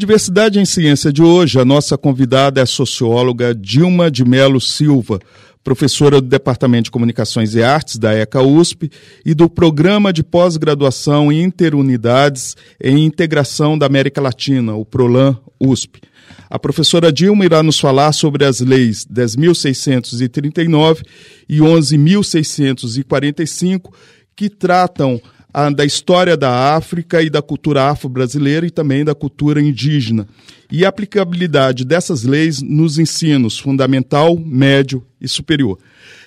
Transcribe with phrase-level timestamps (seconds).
[0.00, 5.20] Diversidade em Ciência de hoje, a nossa convidada é a socióloga Dilma de Melo Silva,
[5.62, 8.90] professora do Departamento de Comunicações e Artes da ECA USP
[9.26, 16.00] e do Programa de Pós-Graduação Interunidades em Integração da América Latina, o PROLAN USP.
[16.48, 21.02] A professora Dilma irá nos falar sobre as leis 10.639
[21.46, 23.92] e 11.645
[24.34, 25.20] que tratam
[25.52, 30.26] a, da história da África e da cultura afro-brasileira e também da cultura indígena.
[30.70, 35.78] E a aplicabilidade dessas leis nos ensinos fundamental, médio e superior.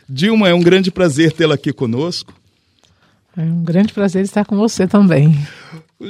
[0.07, 2.33] Dilma, é um grande prazer tê-la aqui conosco.
[3.35, 5.37] É um grande prazer estar com você também.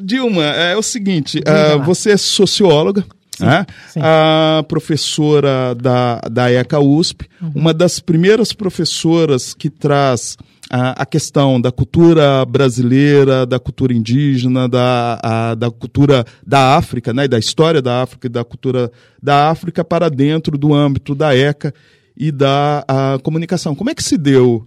[0.02, 3.06] Dilma, é o seguinte, uh, você é socióloga,
[3.38, 3.66] Sim, né?
[3.90, 4.00] sim.
[4.02, 7.52] a professora da, da ECA USP, uhum.
[7.56, 10.38] uma das primeiras professoras que traz
[10.76, 17.28] a, a, questão da cultura brasileira, da cultura indígena, da, da cultura da África, né?
[17.28, 21.72] da história da África e da cultura da África para dentro do âmbito da ECA
[22.18, 22.84] e da
[23.22, 23.76] comunicação.
[23.76, 24.66] Como é que se deu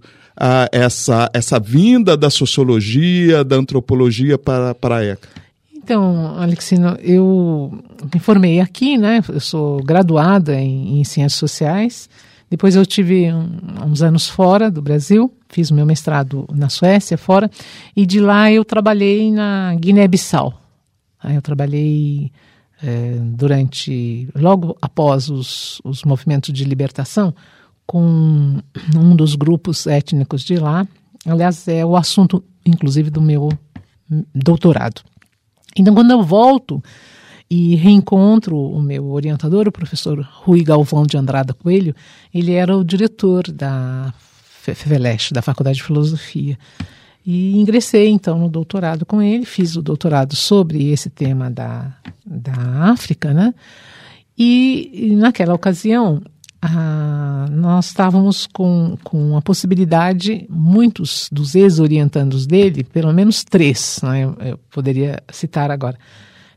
[0.70, 5.28] essa, essa vinda da sociologia, da antropologia para, para a ECA?
[5.74, 7.82] Então, Alexino, eu
[8.14, 9.24] me formei aqui, né?
[9.28, 12.08] Eu sou graduada em, em Ciências Sociais.
[12.48, 13.48] Depois eu tive um,
[13.86, 17.50] uns anos fora do Brasil, fiz meu mestrado na Suécia, fora,
[17.94, 20.54] e de lá eu trabalhei na Guiné-Bissau.
[21.24, 22.30] Eu trabalhei
[22.82, 27.34] é, durante, logo após os, os movimentos de libertação,
[27.86, 28.60] com
[28.94, 30.86] um dos grupos étnicos de lá.
[31.24, 33.48] Aliás, é o assunto, inclusive, do meu
[34.34, 35.02] doutorado.
[35.76, 36.82] Então, quando eu volto
[37.48, 41.94] e reencontro o meu orientador, o professor Rui Galvão de Andrada Coelho,
[42.34, 44.12] ele era o diretor da
[44.74, 46.58] FEVELEST, da Faculdade de Filosofia.
[47.24, 51.92] E ingressei, então, no doutorado com ele, fiz o doutorado sobre esse tema da,
[52.24, 52.54] da
[52.90, 53.52] África, né?
[54.38, 56.22] E, e naquela ocasião,
[57.50, 64.36] nós estávamos com, com a possibilidade, muitos dos ex-orientandos dele, pelo menos três, né, eu,
[64.40, 65.96] eu poderia citar agora,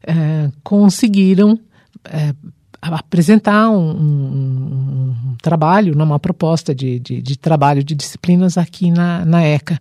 [0.05, 1.59] é, conseguiram
[2.05, 2.33] é,
[2.81, 9.25] apresentar um, um, um, trabalho, uma proposta de, de, de, trabalho de disciplinas aqui na,
[9.25, 9.79] na ECA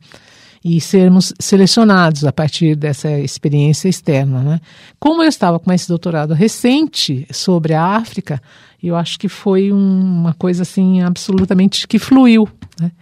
[0.65, 4.43] e sermos selecionados a partir dessa experiência externa.
[4.43, 4.61] Né?
[4.99, 8.43] Como eu estava com esse doutorado recente sobre a África,
[8.83, 12.49] eu acho que foi uma coisa assim absolutamente que fluiu.
[12.81, 12.93] Né?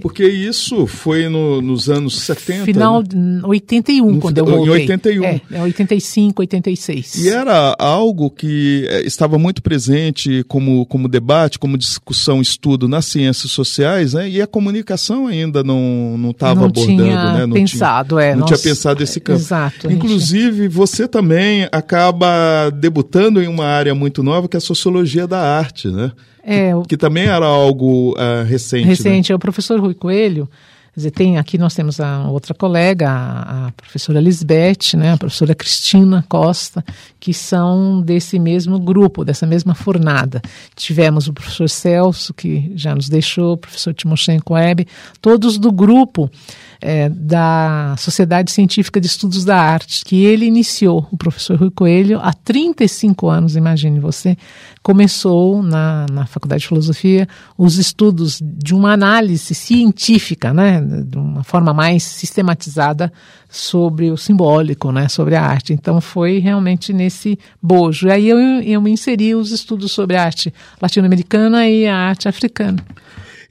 [0.00, 2.64] Porque isso foi no, nos anos 70.
[2.64, 3.40] Final né?
[3.44, 4.66] 81, no, quando eu voltei.
[4.66, 5.24] Em 81.
[5.24, 7.14] É, é 85, 86.
[7.16, 13.04] E era algo que é, estava muito presente como, como debate, como discussão, estudo nas
[13.06, 14.28] ciências sociais, né?
[14.28, 17.46] E a comunicação ainda não estava abordando, tinha né?
[17.46, 18.34] Não pensado, tinha, é.
[18.34, 19.40] Não tinha pensado esse campo.
[19.40, 19.92] Exato.
[19.92, 20.72] Inclusive, gente...
[20.72, 25.88] você também acaba debutando em uma área muito nova, que é a sociologia da arte,
[25.88, 26.12] né?
[26.44, 28.86] É, que, que também era algo uh, recente.
[28.86, 29.34] Recente, né?
[29.34, 30.48] é o professor Rui Coelho.
[30.94, 35.54] Dizer, tem, aqui nós temos a outra colega, a, a, professora Lisbeth, né, a professora
[35.54, 36.84] Cristina Costa,
[37.18, 40.42] que são desse mesmo grupo, dessa mesma fornada.
[40.76, 44.86] Tivemos o professor Celso, que já nos deixou, o professor Timoshenko Web,
[45.22, 46.30] todos do grupo
[46.78, 52.20] é, da Sociedade Científica de Estudos da Arte, que ele iniciou, o professor Rui Coelho,
[52.20, 54.36] há 35 anos, imagine você,
[54.82, 61.44] começou na, na Faculdade de Filosofia os estudos de uma análise científica, né, de uma
[61.44, 63.12] forma mais sistematizada
[63.48, 65.72] sobre o simbólico, né, sobre a arte.
[65.72, 68.08] Então foi realmente nesse bojo.
[68.08, 72.84] E aí eu, eu inseri os estudos sobre a arte latino-americana e a arte africana.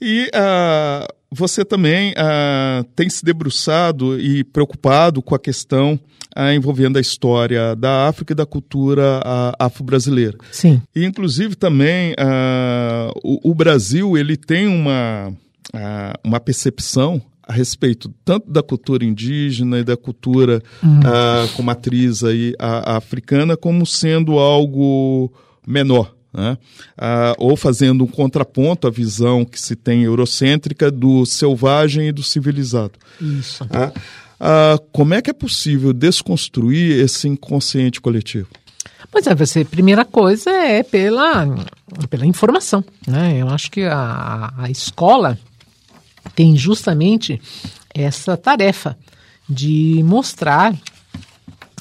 [0.01, 5.97] E uh, você também uh, tem se debruçado e preocupado com a questão
[6.37, 9.21] uh, envolvendo a história da África e da cultura
[9.59, 10.37] afro-brasileira.
[10.51, 10.81] Sim.
[10.95, 12.13] E, inclusive, também
[13.23, 15.33] o, o, Brasil ele tem uma,
[16.23, 20.99] uma percepção a respeito tanto da cultura indígena e da cultura uhum.
[21.55, 25.31] com matriz aí, africana como sendo algo
[25.67, 26.57] menor né?
[26.97, 32.23] Ah, ou fazendo um contraponto à visão que se tem eurocêntrica do selvagem e do
[32.23, 32.93] civilizado.
[33.19, 33.65] Isso.
[33.69, 33.91] Ah,
[34.43, 38.47] ah, como é que é possível desconstruir esse inconsciente coletivo?
[39.11, 41.45] Pois é, você, primeira coisa é pela,
[42.09, 42.83] pela informação.
[43.07, 43.37] Né?
[43.39, 45.37] Eu acho que a, a escola
[46.33, 47.39] tem justamente
[47.93, 48.97] essa tarefa
[49.47, 50.73] de mostrar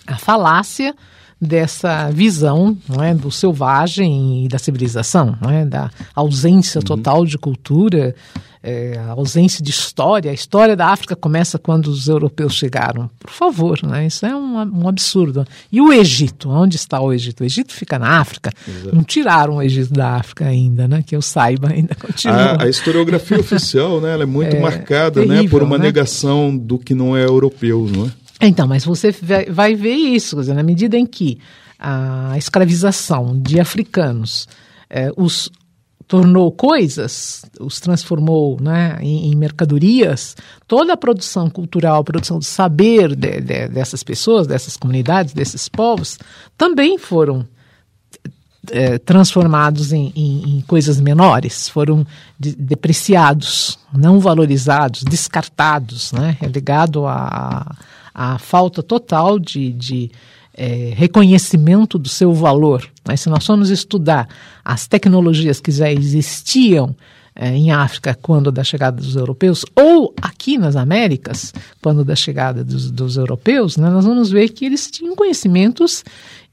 [0.07, 0.95] a falácia
[1.41, 6.85] dessa visão não é, do selvagem e da civilização, não é, da ausência uhum.
[6.85, 8.15] total de cultura,
[8.63, 10.31] é, a ausência de história.
[10.31, 13.11] A história da África começa quando os europeus chegaram.
[13.19, 15.47] Por favor, né, isso é um, um absurdo.
[15.73, 16.51] E o Egito?
[16.51, 17.43] Onde está o Egito?
[17.43, 18.53] O Egito fica na África.
[18.69, 18.95] Exato.
[18.95, 22.37] Não tiraram o Egito da África ainda, né, que eu saiba, ainda continua.
[22.37, 25.85] A, a historiografia oficial né, ela é muito é, marcada terrível, né, por uma né?
[25.85, 28.11] negação do que não é europeu, não é?
[28.43, 29.15] Então, mas você
[29.51, 31.39] vai ver isso, quer dizer, na medida em que
[31.79, 34.49] a escravização de africanos
[34.89, 35.51] eh, os
[36.11, 40.37] tornou coisas, os transformou né, em, em, mercadorias,
[40.67, 45.69] toda a produção cultural, a produção de saber de, de, dessas pessoas, dessas comunidades, desses
[45.69, 46.19] povos,
[46.59, 47.47] também foram
[48.73, 52.05] é, transformados em, em, em, coisas menores, foram
[52.37, 57.73] de, depreciados, não valorizados, descartados, né, relegado a
[58.15, 60.11] a falta total de, de
[60.55, 62.89] é, reconhecimento do seu valor.
[63.07, 64.29] Mas se nós formos estudar
[64.65, 66.95] as tecnologias que já existiam
[67.41, 72.63] é, em África quando da chegada dos europeus, ou aqui nas Américas, quando da chegada
[72.63, 76.05] dos, dos europeus, né, nós vamos ver que eles tinham conhecimentos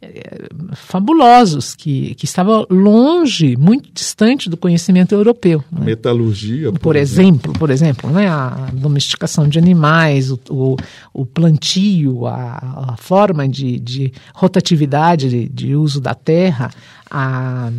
[0.02, 5.62] é, fabulosos, que, que estavam longe, muito distante do conhecimento europeu.
[5.70, 5.88] Né?
[5.88, 10.78] Metalurgia, por, por exemplo, por exemplo, né, a domesticação de animais, o, o,
[11.14, 16.72] o plantio, a, a, forma de, de rotatividade de, de uso da terra,
[17.12, 17.72] a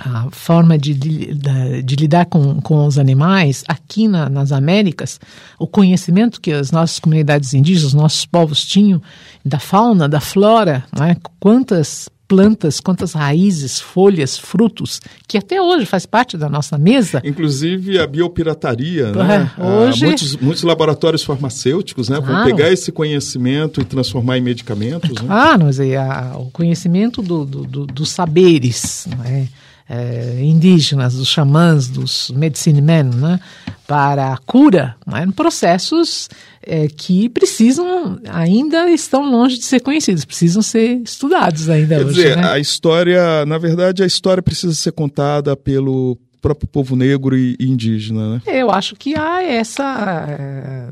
[0.00, 5.20] a forma de, de, de, lidar com, com os animais aqui na, nas Américas,
[5.58, 9.00] o conhecimento que as nossas comunidades indígenas, os nossos povos tinham
[9.44, 11.16] da fauna, da flora, né?
[11.38, 17.20] quantas plantas, quantas raízes, folhas, frutos, que até hoje faz parte da nossa mesa.
[17.24, 19.50] Inclusive a biopirataria, né?
[19.58, 20.04] É, hoje...
[20.04, 22.18] Ah, muitos, muitos laboratórios farmacêuticos né?
[22.18, 22.32] Claro.
[22.32, 25.10] vão pegar esse conhecimento e transformar em medicamentos.
[25.10, 25.26] Né?
[25.26, 29.48] Claro, mas é, a, o conhecimento do, do, do, dos saberes, né?
[29.92, 33.40] É, indígenas, dos xamãs, dos medicine men, né,
[33.88, 36.28] para a cura, né, processos
[36.62, 42.14] é, que precisam, ainda estão longe de ser conhecidos, precisam ser estudados ainda Quer hoje.
[42.14, 42.52] Dizer, né?
[42.52, 48.34] a história, na verdade, a história precisa ser contada pelo próprio povo negro e indígena,
[48.34, 48.42] né?
[48.46, 50.88] Eu acho que há essa é,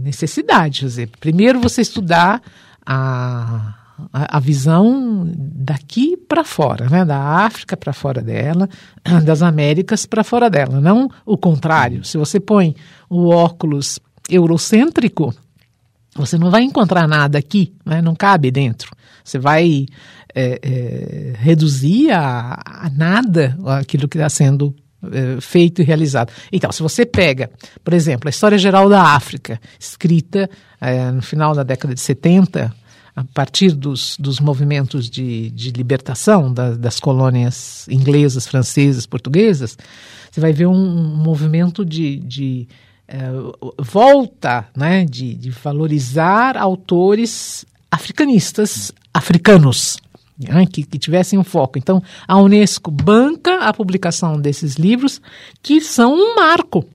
[0.00, 0.80] necessidade.
[0.80, 2.40] Quer dizer, primeiro você estudar
[2.86, 3.74] a
[4.12, 7.04] a, visão daqui para fora, né?
[7.04, 8.68] da África para fora dela,
[9.24, 12.04] das Américas para fora dela, não o contrário.
[12.04, 12.74] Se você põe
[13.08, 13.98] o óculos
[14.28, 15.34] eurocêntrico,
[16.14, 18.02] você não vai encontrar nada aqui, né?
[18.02, 18.90] não cabe dentro.
[19.24, 19.86] Você vai
[20.34, 24.74] é, é, reduzir a, a, nada aquilo que está sendo
[25.12, 26.32] é, feito e realizado.
[26.52, 27.50] Então, se você pega,
[27.82, 30.48] por exemplo, a História Geral da África, escrita
[30.80, 32.72] é, no final da década de 70,
[33.16, 39.78] a partir dos, dos movimentos de, de libertação da, das colônias inglesas, francesas, portuguesas,
[40.30, 42.68] você vai ver um, movimento de, de
[43.08, 49.96] uh, volta né, de, de valorizar autores africanistas, africanos,
[50.38, 51.78] né, que, que, tivessem um foco.
[51.78, 55.22] Então, a Unesco banca a publicação desses livros,
[55.62, 56.86] que são um marco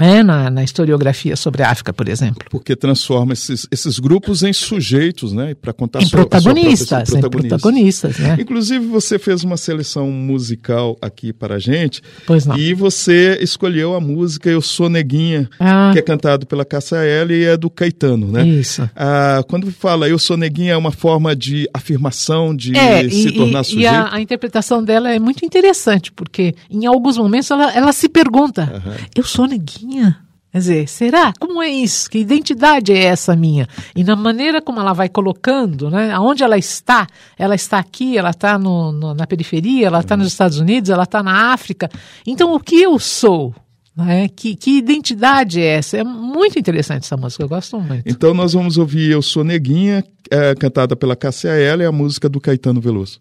[0.00, 2.46] é, na, na, historiografia sobre a África, por exemplo.
[2.50, 5.54] Porque transforma esses, esses grupos em sujeitos, né?
[5.54, 8.16] Para contar em sua, protagonistas, sua própria, protagonistas.
[8.16, 8.36] protagonistas né?
[8.40, 12.00] Inclusive, você fez uma seleção musical aqui para a gente.
[12.26, 12.56] Pois não.
[12.56, 15.90] E você escolheu a música Eu Sou Neguinha, ah.
[15.92, 18.46] que é cantado pela L e é do Caetano, né?
[18.46, 18.88] Isso.
[18.96, 23.32] Ah, quando fala Eu Sou Neguinha, é uma forma de afirmação, de é, se e,
[23.32, 23.84] tornar e, sujeito?
[23.84, 28.08] E a, a, interpretação dela é muito interessante, porque em alguns momentos ela, ela se
[28.08, 28.92] pergunta: uhum.
[29.14, 29.81] Eu sou neguinha?
[29.84, 30.18] Minha?
[30.52, 31.32] Quer dizer, será?
[31.40, 32.10] Como é isso?
[32.10, 33.66] Que identidade é essa minha?
[33.96, 36.12] E na maneira como ela vai colocando, né?
[36.12, 37.06] Aonde ela está?
[37.38, 41.04] Ela está aqui, ela está no, no, na periferia, ela está nos Estados Unidos, ela
[41.04, 41.88] está na África.
[42.26, 43.54] Então, o que eu sou?
[43.96, 44.28] Né?
[44.28, 45.96] Que, que identidade é essa?
[45.96, 48.02] É muito interessante essa música, eu gosto muito.
[48.04, 52.28] Então, nós vamos ouvir Eu Sou Neguinha, é, cantada pela Cássia Ela, e a música
[52.28, 53.20] do Caetano Veloso.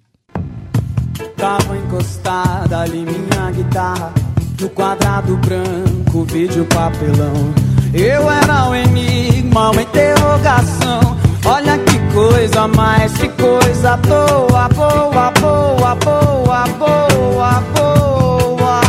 [1.38, 4.21] Tava encostada ali minha guitarra
[4.62, 7.52] no quadrado branco, vídeo papelão.
[7.94, 11.18] Eu era um enigma, uma interrogação.
[11.44, 18.82] Olha que coisa mais, que coisa boa, boa, boa, boa, boa, boa.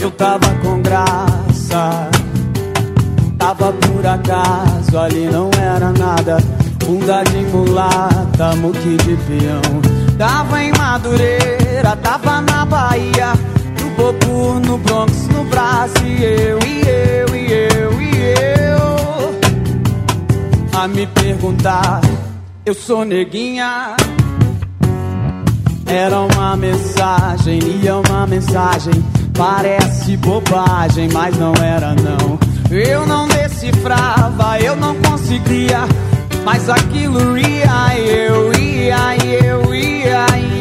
[0.00, 2.08] Eu tava com graça,
[3.36, 6.38] tava por acaso, ali não era nada.
[6.86, 9.60] Bunda de mulata, muque de peão
[10.16, 13.34] Tava em Madureira, tava na Bahia
[13.98, 18.10] Bopu, no Bronx, no Brasil eu, e eu, e eu, e
[18.70, 19.40] eu
[20.72, 22.00] A me perguntar,
[22.64, 23.96] eu sou neguinha
[25.88, 28.92] era uma mensagem, e é uma mensagem.
[29.36, 32.38] Parece bobagem, mas não era não.
[32.70, 35.80] Eu não decifrava, eu não conseguia.
[36.44, 40.57] Mas aquilo ia, eu ia, eu ia, ia,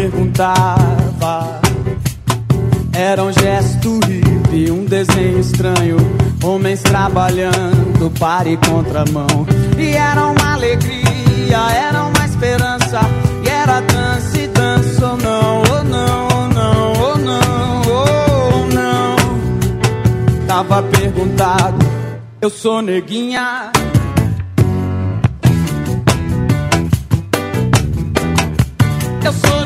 [0.00, 1.60] perguntava.
[2.92, 5.96] Era um gesto hippie, um desenho estranho.
[6.42, 9.46] Homens trabalhando, para e contramão.
[9.78, 13.00] E era uma alegria, era uma esperança.
[13.44, 19.16] E era dança e dança ou não, ou não, ou não, ou não, ou não.
[20.46, 21.86] Tava perguntado,
[22.40, 23.70] eu sou neguinha.
[29.22, 29.59] Eu sou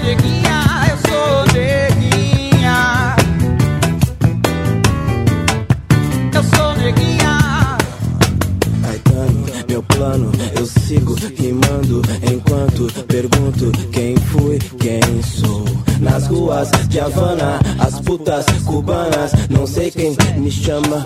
[18.25, 21.05] putas cubanas, não sei quem me chama.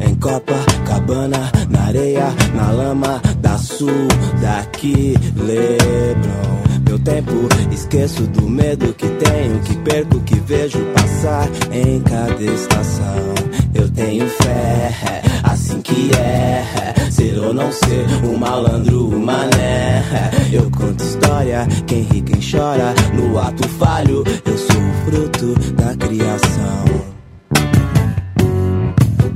[0.00, 4.08] Em Copacabana, na areia, na lama, da sul,
[4.40, 6.58] daqui, Leblon.
[6.86, 7.32] Meu tempo,
[7.70, 13.34] esqueço do medo que tenho, que perco, que vejo passar em cada estação.
[13.74, 14.94] Eu tenho fé,
[15.42, 20.04] assim que é, ser ou não ser, um malandro, um mané.
[20.52, 25.96] Eu conto história, quem ri, quem chora, no ato falho, eu sou o fruto da
[25.96, 26.84] criação.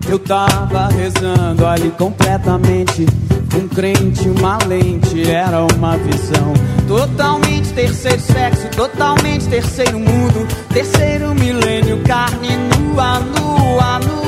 [0.09, 3.07] Eu tava rezando ali completamente.
[3.55, 6.55] Um crente, uma lente, era uma visão.
[6.87, 10.47] Totalmente terceiro sexo, totalmente terceiro mundo.
[10.73, 14.22] Terceiro milênio, carne nua, nua, nua,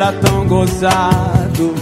[0.00, 1.74] Era tão gozado.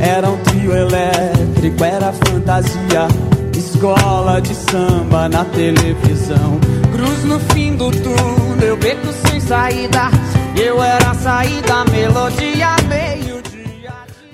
[0.00, 3.08] Era um trio elétrico, era fantasia.
[3.54, 6.58] Escola de samba na televisão.
[6.90, 10.08] Cruz no fim do túnel, beco sem saída.
[10.56, 13.31] Eu era a saída, melodia, meio-dia.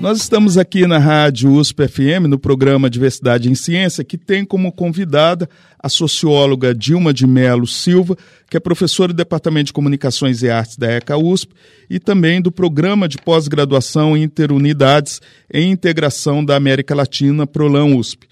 [0.00, 4.71] Nós estamos aqui na Rádio USP FM, no programa Diversidade em Ciência, que tem como
[4.71, 8.17] convidada a socióloga Dilma de Melo Silva,
[8.49, 11.52] que é professora do Departamento de Comunicações e Artes da ECA USP
[11.90, 15.21] e também do Programa de Pós-Graduação Interunidades
[15.52, 18.28] em Integração da América Latina, PROLAN USP.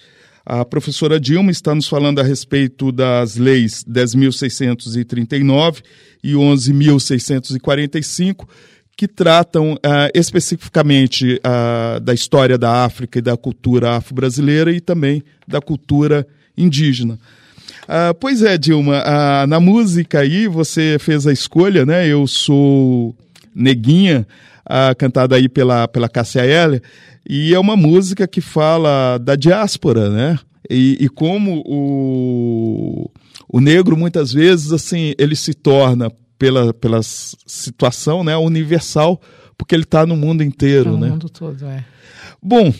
[0.48, 5.82] A professora Dilma está nos falando a respeito das leis 10.639
[6.22, 8.46] e 11.645,
[8.96, 9.78] que tratam uh,
[10.14, 16.26] especificamente uh, da história da África e da cultura afro-brasileira e também da cultura
[16.56, 17.18] indígena.
[17.84, 19.02] Uh, pois é, Dilma,
[19.46, 22.08] na música aí você fez a escolha, né?
[22.08, 23.14] Eu sou
[23.54, 24.26] Neguinha,
[24.98, 26.82] cantada aí pela, pela Cássia Eller,
[27.28, 30.38] e é uma música que fala da diáspora, né?
[30.68, 33.10] E, e como o,
[33.48, 39.20] o negro, muitas vezes, assim, ele se torna, pela, pela situação, né, universal,
[39.56, 41.06] porque ele está no mundo inteiro, no né?
[41.06, 41.84] No mundo todo, é.
[42.42, 42.74] Bom, uh,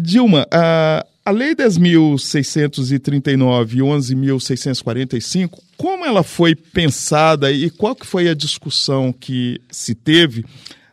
[0.00, 8.28] Dilma, uh, a Lei 10.639 e 11.645, como ela foi pensada e qual que foi
[8.28, 10.44] a discussão que se teve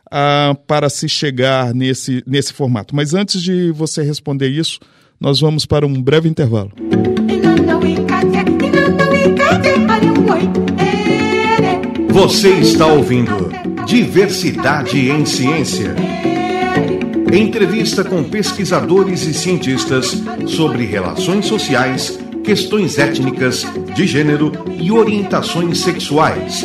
[0.06, 2.96] uh, para se chegar nesse, nesse formato?
[2.96, 4.78] Mas antes de você responder isso,
[5.20, 6.72] nós vamos para um breve intervalo.
[12.20, 13.48] Você está ouvindo
[13.86, 15.96] Diversidade em Ciência.
[17.32, 26.62] Entrevista com pesquisadores e cientistas sobre relações sociais, questões étnicas, de gênero e orientações sexuais.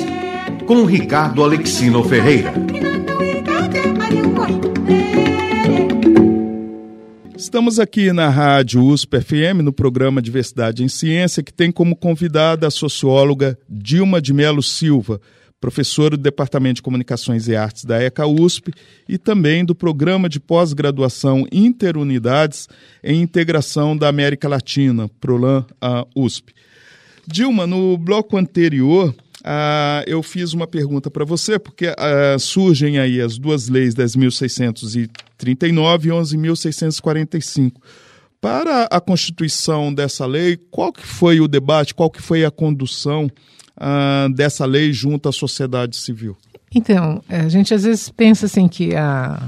[0.67, 2.53] Com Ricardo Alexino Ferreira.
[7.37, 12.67] Estamos aqui na Rádio USP FM, no programa Diversidade em Ciência, que tem como convidada
[12.67, 15.21] a socióloga Dilma de Melo Silva,
[15.65, 18.71] professora do Departamento de Comunicações e Artes da ECA USP
[19.09, 22.69] e também do Programa de Pós-Graduação Interunidades
[23.03, 25.65] em Integração da América Latina, PROLAN
[26.15, 26.53] USP.
[27.25, 33.21] Dilma, no bloco anterior, Uh, eu fiz uma pergunta para você, porque uh, surgem aí
[33.21, 37.73] as duas leis 10.639 e 11.645.
[38.41, 43.29] Para a constituição dessa lei, qual que foi o debate, qual que foi a condução
[43.77, 46.35] uh, dessa lei junto à sociedade civil?
[46.73, 49.39] Então, a gente às vezes pensa assim que a,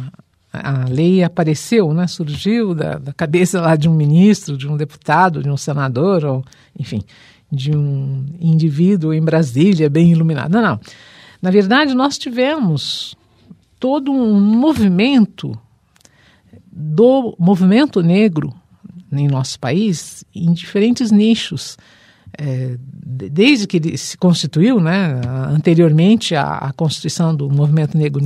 [0.54, 5.44] a lei apareceu, né, surgiu da, da cabeça lá de um ministro, de um deputado,
[5.44, 6.46] de um senador, ou
[6.80, 7.02] enfim,
[7.52, 10.52] de um indivíduo em Brasília bem iluminado.
[10.52, 10.80] Não, não.
[11.42, 13.16] Na verdade, nós tivemos
[13.80, 15.58] todo um movimento
[16.72, 18.54] do movimento negro
[19.12, 21.78] em nosso país em diferentes nichos
[22.38, 28.22] é, desde que ele se constituiu, né, anteriormente à, à, constituição do Movimento Negro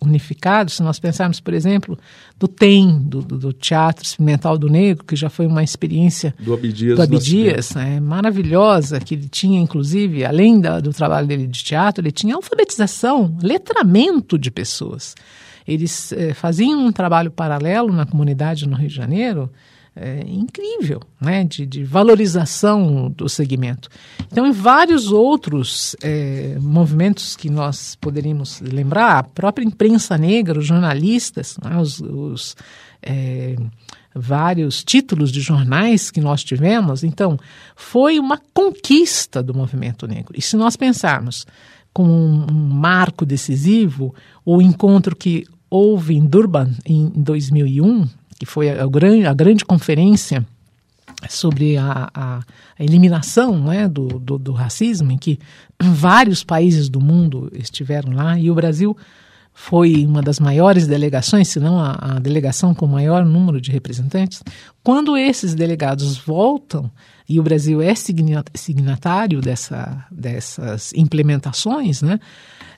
[0.00, 1.98] Unificado, se nós pensarmos, por exemplo,
[2.38, 6.96] do TEM, do, do Teatro Experimental do Negro, que já foi uma experiência do Abdias,
[6.96, 12.02] do Abdias né, maravilhosa, que ele tinha, inclusive, além da, do trabalho dele de teatro,
[12.02, 15.14] ele tinha alfabetização, letramento de pessoas.
[15.66, 19.50] Eles é, faziam um trabalho paralelo na comunidade no Rio de Janeiro,
[19.96, 23.88] é, incrível, né, de, de, valorização do segmento.
[24.30, 30.66] Então, em vários outros é, movimentos que nós poderíamos lembrar, a própria imprensa negra, os
[30.66, 32.54] jornalistas, né, os, os
[33.02, 33.56] é,
[34.14, 37.38] vários títulos de jornais que nós tivemos, então,
[37.74, 40.34] foi uma conquista do movimento negro.
[40.36, 41.46] E se nós pensarmos
[41.92, 48.06] como um, um marco decisivo, o encontro que houve em Durban em 2001,
[48.38, 50.46] que foi a, a grande conferência
[51.28, 52.40] sobre a, a,
[52.78, 55.38] eliminação né, do, do, do, racismo, em que
[55.80, 58.96] vários países do mundo estiveram lá e o Brasil
[59.52, 63.70] foi uma das maiores delegações, se não a, a delegação com o maior número de
[63.72, 64.42] representantes.
[64.84, 66.90] Quando esses delegados voltam,
[67.26, 72.20] e o Brasil é signatário dessa, dessas implementações, né,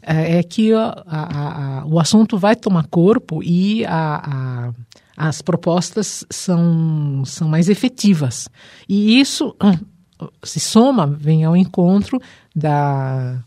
[0.00, 4.72] é, é que a, o assunto vai tomar corpo e a
[5.18, 8.48] as propostas são, são mais efetivas.
[8.88, 9.54] E isso
[10.44, 12.21] se soma, vem ao encontro
[12.54, 13.43] da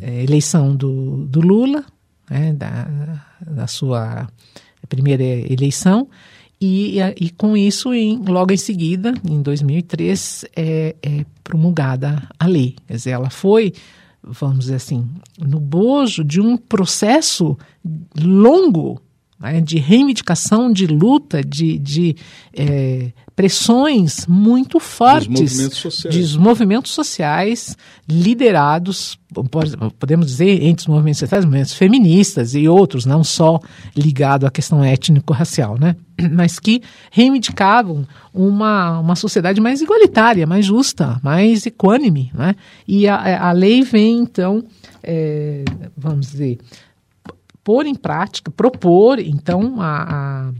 [0.00, 1.84] é, eleição do, do Lula,
[2.30, 4.28] né, da, da sua
[4.88, 6.08] primeira eleição,
[6.60, 12.76] e, e com isso, em, logo em seguida, em 2003, é, é promulgada a lei.
[12.86, 13.72] Quer dizer, ela foi
[14.26, 15.06] vamos dizer assim,
[15.38, 17.58] no bojo de um processo
[18.18, 19.00] longo
[19.44, 22.16] né, de reivindicação, de luta, de, de
[22.56, 26.16] é, pressões muito fortes dos movimentos, sociais.
[26.16, 27.76] dos movimentos sociais
[28.08, 29.18] liderados,
[29.98, 33.60] podemos dizer, entre os movimentos sociais, movimentos feministas e outros, não só
[33.94, 35.94] ligado à questão étnico-racial, né?
[36.32, 36.80] mas que
[37.10, 42.30] reivindicavam uma, uma sociedade mais igualitária, mais justa, mais equânime.
[42.32, 42.54] Né?
[42.88, 44.64] E a, a lei vem, então,
[45.02, 46.58] é, vamos dizer,
[47.64, 50.52] pôr em prática, propor, então, a, a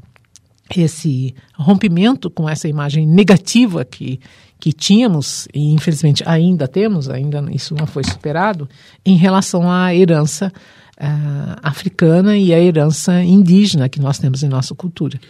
[0.75, 4.19] esse rompimento com essa imagem negativa que,
[4.59, 8.69] que tínhamos, e infelizmente ainda temos, ainda isso não foi superado,
[9.05, 10.51] em relação à herança
[10.99, 15.21] uh, africana e à herança indígena que nós temos em nossa cultura.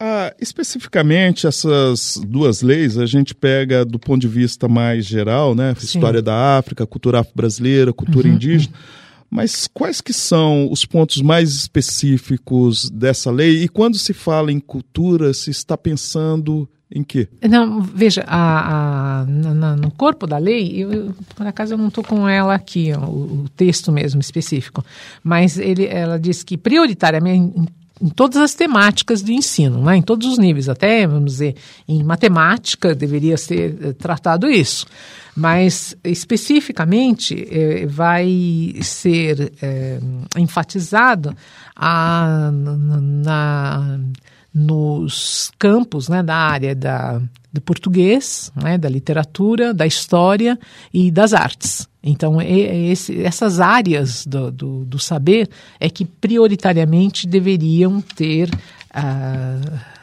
[0.00, 5.74] Ah, especificamente essas duas leis a gente pega do ponto de vista mais geral, né?
[5.76, 8.74] História da África, cultura afro-brasileira, cultura uhum, indígena.
[8.74, 13.62] Uhum mas quais que são os pontos mais específicos dessa lei?
[13.62, 17.28] E quando se fala em cultura, se está pensando em quê?
[17.48, 22.02] Não, veja, a, a na, no corpo da lei, eu, por acaso eu não estou
[22.02, 24.82] com ela aqui, ó, o, o, texto mesmo específico,
[25.22, 27.60] mas ele, ela diz que prioritariamente
[28.00, 32.02] em, todas as temáticas do ensino, né, em todos os níveis, até, vamos dizer, em
[32.02, 34.86] matemática deveria ser eh, tratado isso
[35.38, 40.00] mas especificamente eh, vai ser eh,
[40.36, 41.32] enfatizado
[41.76, 44.00] a, na,
[44.52, 47.22] nos campos né, da área da,
[47.52, 50.58] do português, né, da literatura, da história
[50.92, 51.88] e das artes.
[52.02, 55.48] Então, esse, essas áreas do, do, do, saber
[55.78, 58.50] é que prioritariamente deveriam ter.
[58.92, 59.97] É,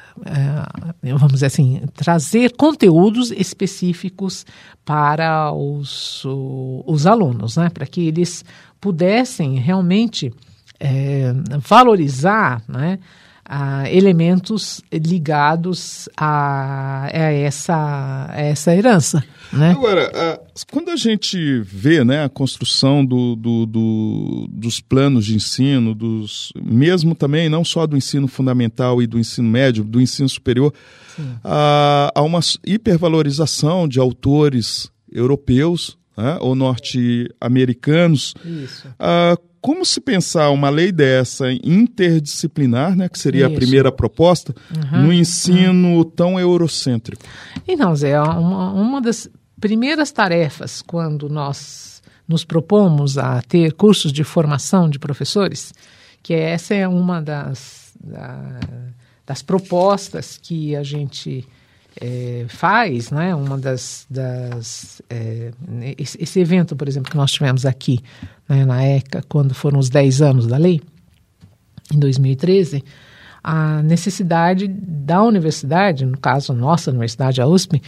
[1.03, 4.45] vamos dizer assim, trazer conteúdos específicos
[4.83, 6.23] para os,
[6.85, 7.69] os alunos, né?
[7.69, 8.45] para que eles
[8.79, 10.33] pudessem realmente
[10.79, 12.99] é, valorizar né?
[13.91, 19.23] Elementos ligados a, a, essa, a essa herança.
[19.53, 19.71] Né?
[19.71, 25.93] Agora, quando a gente vê né, a construção do, do, do, dos planos de ensino,
[25.93, 30.73] dos, mesmo também não só do ensino fundamental e do ensino médio, do ensino superior,
[31.43, 38.33] há, há uma hipervalorização de autores europeus né, ou norte-americanos.
[38.43, 38.87] Isso.
[38.99, 43.55] Ah, como se pensar uma lei dessa interdisciplinar, né, que seria Isso.
[43.55, 45.07] a primeira proposta, uhum.
[45.07, 46.03] no ensino uhum.
[46.03, 47.23] tão eurocêntrico?
[47.67, 49.27] Então, Zé, uma, uma das
[49.59, 55.73] primeiras tarefas quando nós nos propomos a ter cursos de formação de professores,
[56.21, 58.59] que essa é uma das, da,
[59.25, 61.43] das propostas que a gente
[61.99, 63.33] é, faz, né?
[63.33, 65.51] Uma das, das é,
[65.97, 67.99] esse, evento, por exemplo, que nós tivemos aqui
[68.47, 70.81] né, na ECA, quando foram os 10 anos da lei,
[71.93, 72.83] em 2013,
[73.43, 77.81] a necessidade da universidade, no caso nossa universidade, a USP,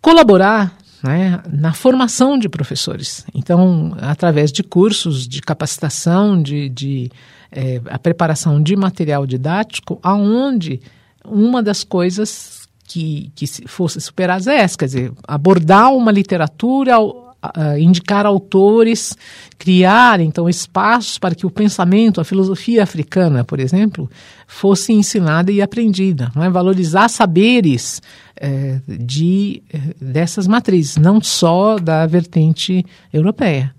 [0.00, 3.26] colaborar né, na formação de professores.
[3.34, 7.10] Então, através de cursos de capacitação, de, de
[7.50, 10.80] é, a preparação de material didático, aonde
[11.24, 16.98] uma das coisas que, que fosse superar é essa, quer dizer, abordar uma literatura,
[17.42, 19.16] uh, indicar autores,
[19.58, 24.10] criar então espaços para que o pensamento, a filosofia africana, por exemplo,
[24.46, 26.50] fosse ensinada e aprendida, é?
[26.50, 28.00] valorizar saberes
[28.36, 33.74] eh, de eh, dessas matrizes, não só da vertente europeia.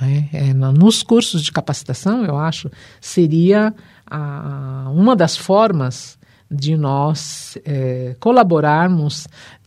[0.00, 0.48] É?
[0.48, 3.74] É, nos cursos de capacitação, eu acho, seria
[4.06, 6.18] a, uma das formas
[6.50, 9.26] de nós é, colaborarmos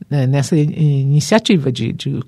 [0.10, 2.20] né, nessa iniciativa de, de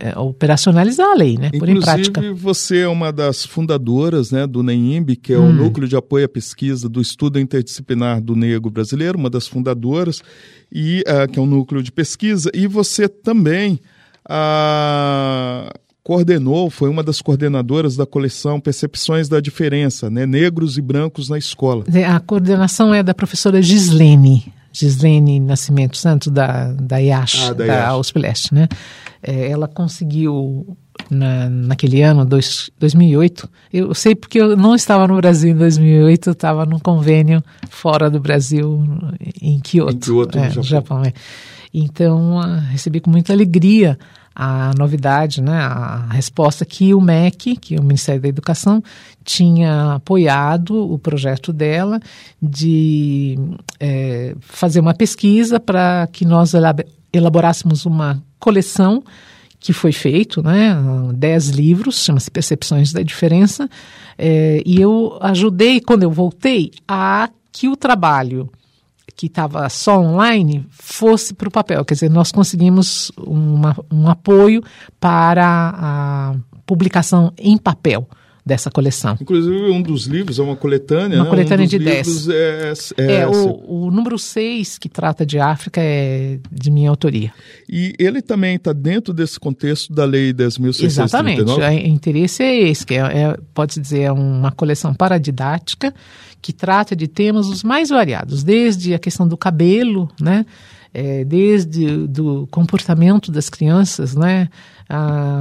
[0.00, 2.20] é, operacionalizar a lei, né, por em prática.
[2.34, 5.50] você é uma das fundadoras né, do NEIMB, que é hum.
[5.50, 10.20] o Núcleo de Apoio à Pesquisa do Estudo Interdisciplinar do Negro Brasileiro, uma das fundadoras,
[10.70, 13.78] e uh, que é um núcleo de pesquisa, e você também
[14.28, 15.70] uh,
[16.02, 20.26] coordenou, foi uma das coordenadoras da coleção Percepções da Diferença, né?
[20.26, 21.84] Negros e Brancos na Escola.
[22.08, 27.96] A coordenação é da professora Gislene, Gislene Nascimento Santos, da, da IASH, ah, da, da
[27.96, 28.68] USP Leste, né?
[29.22, 30.76] É, ela conseguiu,
[31.08, 36.30] na, naquele ano, dois, 2008, eu sei porque eu não estava no Brasil em 2008,
[36.30, 38.82] eu estava num convênio fora do Brasil,
[39.40, 40.64] em Kyoto, em Kyoto é, no Japão.
[40.64, 41.12] Japão é.
[41.72, 43.98] Então, uh, recebi com muita alegria
[44.34, 48.82] a novidade, né, a resposta que o MEC, que é o Ministério da Educação,
[49.24, 52.00] tinha apoiado o projeto dela
[52.40, 53.38] de
[53.78, 56.52] é, fazer uma pesquisa para que nós
[57.12, 59.02] elaborássemos uma coleção
[59.60, 60.76] que foi feito, né,
[61.14, 63.68] dez livros, chama-se Percepções da Diferença,
[64.18, 68.50] é, e eu ajudei, quando eu voltei, a que o trabalho
[69.22, 71.84] que estava só online fosse para o papel.
[71.84, 74.60] Quer dizer, nós conseguimos uma, um apoio
[74.98, 75.44] para
[75.76, 76.34] a
[76.66, 78.08] publicação em papel
[78.44, 79.16] dessa coleção.
[79.20, 81.18] Inclusive, um dos livros é uma coletânea.
[81.18, 81.30] Uma né?
[81.30, 82.28] coletânea um de 10.
[82.30, 87.32] É, é, é o, o, número 6, que trata de África, é de minha autoria.
[87.70, 90.84] E ele também está dentro desse contexto da Lei 10.639?
[90.84, 91.42] Exatamente.
[91.42, 95.94] O interesse é esse, que é, é pode-se dizer, é uma coleção paradidática
[96.42, 100.44] que trata de temas os mais variados, desde a questão do cabelo, né?
[100.92, 104.50] É, desde do comportamento das crianças, né?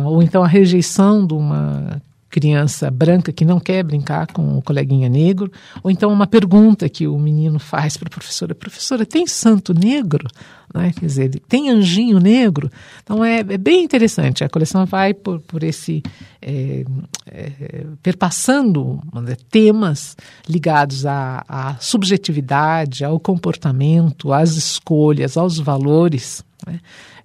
[0.06, 5.10] Ou então a rejeição de uma criança branca que não quer brincar com o coleguinha
[5.10, 5.52] negro,
[5.84, 10.26] ou então uma pergunta que o menino faz para a professora: professora, tem santo negro?
[10.74, 10.94] Né?
[10.98, 12.72] Quer dizer, tem anjinho negro?
[13.04, 14.44] Então é, é bem interessante.
[14.44, 16.02] A coleção vai por, por esse.
[16.42, 16.84] É,
[17.28, 20.18] é, perpassando né, temas
[20.50, 26.44] ligados à, à, subjetividade, ao comportamento, às escolhas, aos valores.
[26.66, 26.80] Né?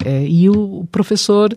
[0.04, 1.56] É, e o professor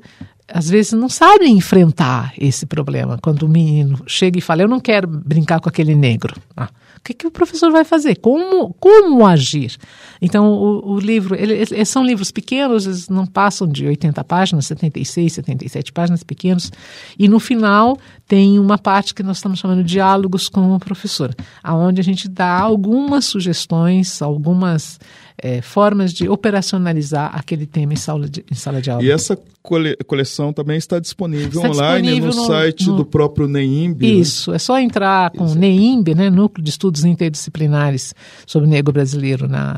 [0.51, 3.17] às vezes não sabem enfrentar esse problema.
[3.21, 6.35] Quando o menino chega e fala, eu não quero brincar com aquele negro.
[6.55, 8.17] Ah, o que, que o professor vai fazer?
[8.17, 9.77] Como, como agir?
[10.21, 14.65] Então, o, o livro, ele, eles são livros pequenos, eles não passam de 80 páginas,
[14.67, 16.71] 76, 77 páginas pequenos,
[17.17, 21.33] e no final tem uma parte que nós estamos chamando de diálogos com o professor,
[21.63, 24.99] aonde a gente dá algumas sugestões, algumas
[25.41, 29.03] é, formas de operacionalizar aquele tema em sala de, em sala de aula.
[29.03, 33.05] E essa cole, coleção também está disponível está online disponível no, no, site no, do
[33.05, 34.01] próprio NEIMB.
[34.01, 34.13] Né?
[34.13, 34.55] Isso, né?
[34.55, 38.13] é só entrar com o NEIMB, né, Núcleo de Estudos Interdisciplinares
[38.45, 39.75] sobre o Negro Brasileiro na,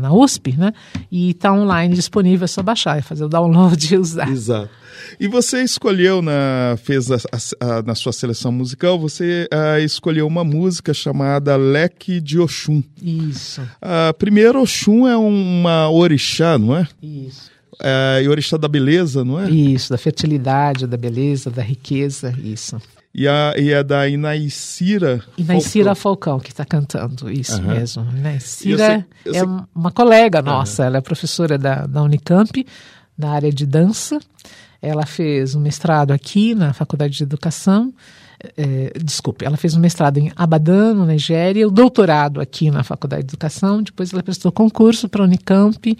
[0.00, 0.72] na USP, né,
[1.10, 4.30] e está online disponível, é só baixar, é fazer o download e usar.
[4.30, 4.70] Exato.
[5.18, 10.26] E você escolheu, na, fez a, a, a, na sua seleção musical, você uh, escolheu
[10.26, 12.82] uma música chamada Leque de Oxum.
[13.02, 13.60] Isso.
[13.62, 16.86] Uh, primeiro, Oxum é uma orixá, não é?
[17.02, 17.50] Isso.
[17.74, 19.48] Uh, e orixá da beleza, não é?
[19.48, 22.80] Isso, da fertilidade, da beleza, da riqueza, isso.
[23.14, 27.68] E, a, e é da Inaicira Inaicira Falcão, Falcão que está cantando, isso uhum.
[27.68, 28.06] mesmo.
[28.16, 30.86] Inaicira eu sei, eu é uma colega nossa, uhum.
[30.88, 32.66] ela é professora da, da Unicamp,
[33.16, 34.18] da área de dança,
[34.80, 37.92] ela fez um mestrado aqui na Faculdade de Educação.
[38.56, 43.24] é, desculpe, ela fez um mestrado em Abadan, no Nigéria, o doutorado aqui na Faculdade
[43.24, 45.98] de Educação, depois ela prestou concurso para a Unicamp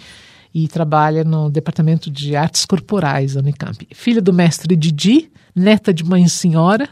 [0.54, 3.86] e trabalha no Departamento de Artes Corporais da Unicamp.
[3.92, 6.88] Filha do mestre Didi, neta de mãe senhora,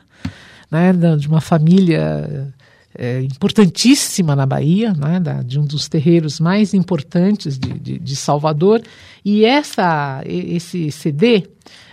[0.70, 2.53] né, de uma família
[2.99, 8.17] é, importantíssima na Bahia, né, da, de um dos terreiros mais importantes de, de, de
[8.17, 8.83] Salvador.
[9.25, 11.49] E essa, esse CD,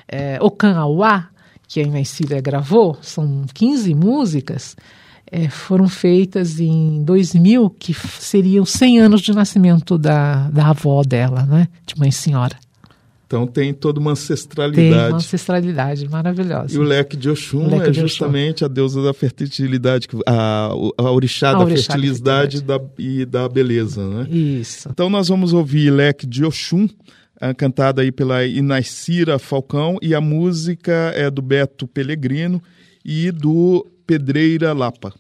[0.07, 1.27] é, Okan Awa,
[1.67, 4.75] que a Inaicília gravou, são 15 músicas,
[5.31, 11.43] é, foram feitas em 2000, que seriam 100 anos de nascimento da, da avó dela,
[11.45, 12.55] né, de mãe senhora.
[13.33, 14.89] Então tem toda uma ancestralidade.
[14.91, 16.75] Tem uma ancestralidade maravilhosa.
[16.75, 18.65] E o leque de Oxum leque é de justamente Oxum.
[18.65, 20.69] a deusa da fertilidade, a,
[20.99, 24.29] a orixá a da orixá fertilidade da, e da beleza, né?
[24.29, 24.87] Isso.
[24.91, 26.87] Então nós vamos ouvir leque de Oxum,
[27.41, 32.61] ah, cantada aí pela Inaicira Falcão, e a música é do Beto Pellegrino
[33.03, 35.11] e do Pedreira Lapa.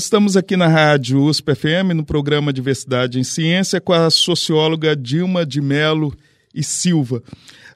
[0.00, 4.96] Nós estamos aqui na Rádio USP FM, no programa Diversidade em Ciência, com a socióloga
[4.96, 6.16] Dilma de Melo
[6.54, 7.22] e Silva.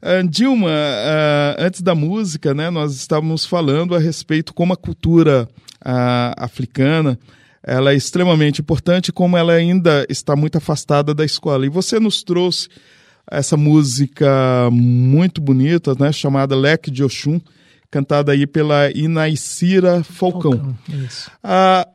[0.02, 5.46] Uh, Dilma, uh, antes da música, né, nós estávamos falando a respeito como a cultura
[5.84, 7.18] uh, africana
[7.62, 11.66] ela é extremamente importante, como ela ainda está muito afastada da escola.
[11.66, 12.70] E você nos trouxe
[13.30, 17.38] essa música muito bonita, né, chamada Leque de Oxum,
[17.90, 20.52] cantada aí pela Inaicira Falcão.
[20.52, 21.30] Falcão isso.
[21.42, 21.86] Ah,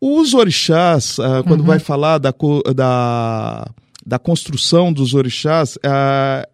[0.00, 1.66] os orixás, ah, quando uhum.
[1.66, 2.32] vai falar da,
[2.74, 3.68] da,
[4.06, 6.46] da construção dos orixás, ah,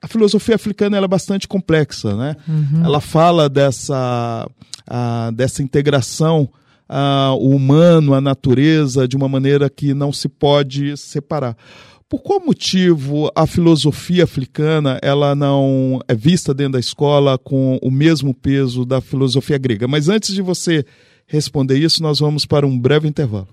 [0.00, 2.36] a filosofia africana é bastante complexa, né?
[2.46, 2.84] Uhum.
[2.84, 4.48] Ela fala dessa,
[4.88, 6.48] ah, dessa integração
[7.38, 11.56] o humano, a natureza, de uma maneira que não se pode separar.
[12.06, 17.90] Por qual motivo a filosofia africana ela não é vista dentro da escola com o
[17.90, 19.88] mesmo peso da filosofia grega?
[19.88, 20.84] Mas antes de você
[21.32, 23.48] responder isso, nós vamos para um breve intervalo.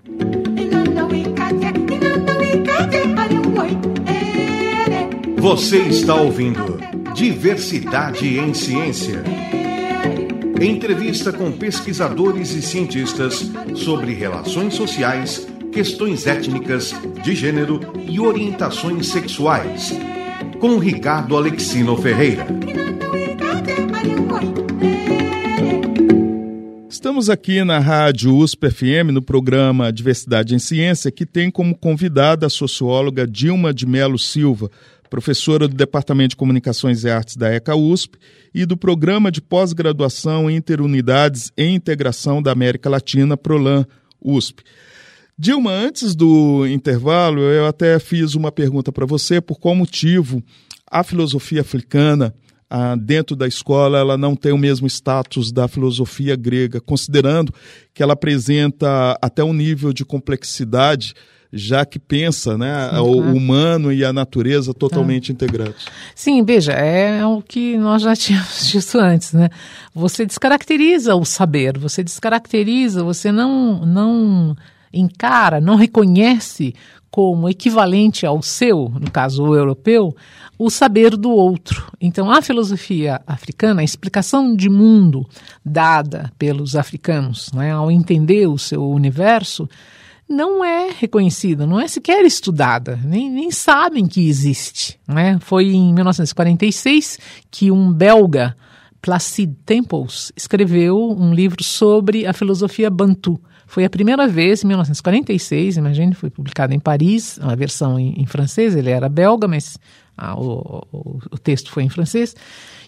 [5.38, 6.78] Você está ouvindo
[7.14, 9.24] Diversidade em Ciência.
[10.60, 19.98] Entrevista com pesquisadores e cientistas sobre relações sociais, questões étnicas, de gênero e orientações sexuais.
[20.60, 22.46] Com Ricardo Alexino Ferreira.
[27.10, 32.46] Estamos aqui na Rádio USP FM, no programa Diversidade em Ciência, que tem como convidada
[32.46, 34.70] a socióloga Dilma de Melo Silva,
[35.10, 38.16] professora do Departamento de Comunicações e Artes da ECA USP
[38.54, 43.84] e do Programa de Pós-Graduação Interunidades e Integração da América Latina, PROLAN
[44.22, 44.62] USP.
[45.36, 50.40] Dilma, antes do intervalo, eu até fiz uma pergunta para você por qual motivo
[50.88, 52.32] a filosofia africana
[52.70, 57.52] ah, dentro da escola ela não tem o mesmo status da filosofia grega, considerando
[57.92, 61.14] que ela apresenta até um nível de complexidade
[61.52, 65.34] já que pensa né, o humano e a natureza totalmente ah.
[65.34, 65.86] integrados.
[66.14, 69.48] Sim, veja, é o que nós já tínhamos dito antes, né?
[69.92, 74.56] Você descaracteriza o saber, você descaracteriza, você não, não
[74.92, 76.74] encara, não reconhece
[77.10, 80.14] como equivalente ao seu, no caso o europeu,
[80.60, 81.90] o saber do outro.
[81.98, 85.26] Então, a filosofia africana, a explicação de mundo
[85.64, 89.66] dada pelos africanos, né, ao entender o seu universo,
[90.28, 95.00] não é reconhecida, não é sequer estudada, nem, nem sabem que existe.
[95.08, 95.38] Né?
[95.40, 97.18] Foi em 1946
[97.50, 98.54] que um belga,
[99.00, 103.40] Placide Temples, escreveu um livro sobre a filosofia Bantu.
[103.66, 108.26] Foi a primeira vez, em 1946, imagine, foi publicado em Paris, uma versão em, em
[108.26, 109.78] francês, ele era belga, mas
[110.16, 112.34] ah, o, o, o texto foi em francês,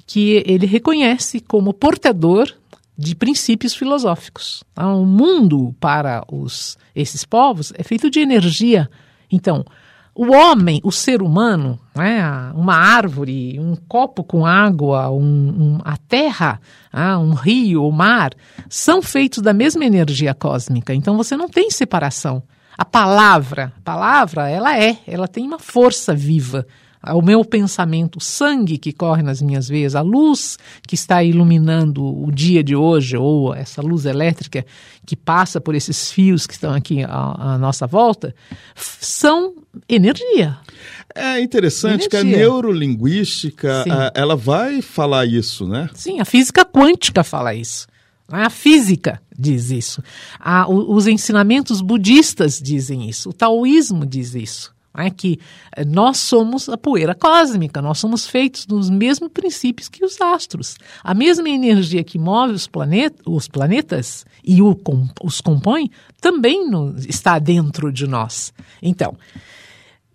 [0.07, 2.53] que ele reconhece como portador
[2.97, 4.63] de princípios filosóficos.
[4.75, 4.93] Tá?
[4.95, 8.89] O mundo para os, esses povos é feito de energia.
[9.31, 9.65] Então,
[10.15, 12.23] o homem, o ser humano, né,
[12.55, 16.61] uma árvore, um copo com água, um, um, a terra,
[16.93, 18.33] ah, um rio, o mar,
[18.69, 20.95] são feitos da mesma energia cósmica.
[20.95, 22.43] Então você não tem separação.
[22.77, 26.67] A palavra, a palavra, ela é, ela tem uma força viva
[27.11, 32.05] o meu pensamento, o sangue que corre nas minhas veias, a luz que está iluminando
[32.05, 34.65] o dia de hoje, ou essa luz elétrica
[35.05, 38.35] que passa por esses fios que estão aqui à, à nossa volta,
[38.77, 39.55] são
[39.89, 40.57] energia.
[41.15, 42.09] É interessante energia.
[42.11, 45.91] que a neurolinguística, ela vai falar isso, né?
[45.95, 47.87] Sim, a física quântica fala isso.
[48.29, 50.03] A física diz isso.
[50.39, 53.31] A, os ensinamentos budistas dizem isso.
[53.31, 55.39] O taoísmo diz isso é que
[55.77, 60.77] eh, nós somos a poeira cósmica, nós somos feitos dos mesmos princípios que os astros.
[61.03, 64.79] A mesma energia que move os, planet, os planetas e o,
[65.23, 65.91] os compõe
[66.21, 68.53] também no, está dentro de nós.
[68.83, 69.17] Então,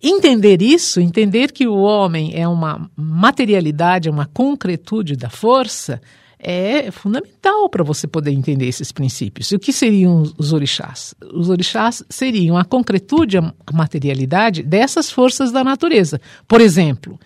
[0.01, 6.01] entender isso, entender que o homem é uma materialidade, é uma concretude da força,
[6.39, 9.51] é fundamental para você poder entender esses princípios.
[9.51, 11.15] E o que seriam os orixás?
[11.33, 16.21] Os orixás seriam a concretude, a materialidade dessas forças da natureza.
[16.47, 17.19] Por exemplo,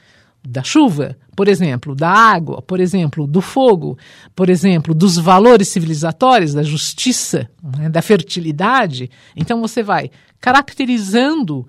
[0.43, 3.97] da chuva, por exemplo, da água, por exemplo, do fogo,
[4.36, 9.09] por exemplo, dos valores civilizatórios, da justiça, né, da fertilidade.
[9.36, 10.09] Então você vai
[10.39, 11.68] caracterizando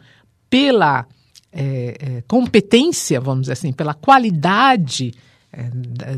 [0.49, 1.07] pela
[1.53, 5.13] é, competência, vamos dizer assim, pela qualidade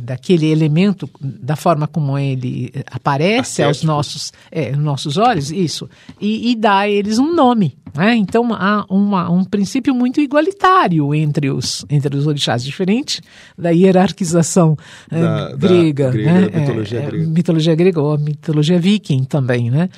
[0.03, 5.89] daquele elemento, da forma como ele aparece aos nossos, é, nossos olhos, isso,
[6.21, 7.77] e, e dá a eles um nome.
[7.95, 8.17] Né?
[8.17, 13.23] Então há uma, um princípio muito igualitário entre os, entre os orixás, diferente
[13.57, 14.77] da hierarquização
[15.11, 16.61] eh, da, grega, da grega né?
[16.61, 17.27] mitologia, é, grega.
[17.29, 19.71] mitologia grega ou mitologia viking também.
[19.71, 19.89] Né?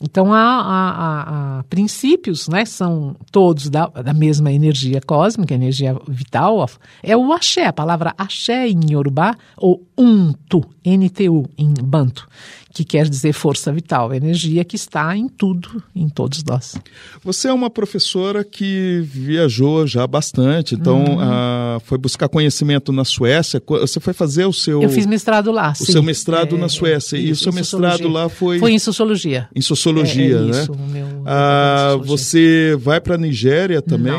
[0.00, 2.64] Então há, há, há, princípios, né?
[2.64, 6.68] são todos da, da mesma energia cósmica, energia vital.
[7.02, 12.26] É o axé, a palavra axé em Yorubá, ou untu, N-T-U, em Banto
[12.74, 16.74] que quer dizer força vital, energia que está em tudo, em todos nós.
[17.22, 21.20] Você é uma professora que viajou já bastante, então uhum.
[21.20, 23.62] ah, foi buscar conhecimento na Suécia.
[23.64, 24.82] Você foi fazer o seu.
[24.82, 25.70] Eu fiz mestrado lá.
[25.70, 25.92] O sim.
[25.92, 27.16] seu mestrado é, na Suécia.
[27.16, 28.58] É, e o seu mestrado lá foi.
[28.58, 29.48] Foi em sociologia.
[29.54, 30.62] Em sociologia, é, é né?
[30.62, 34.12] Isso, meu, ah, você vai para a Nigéria também?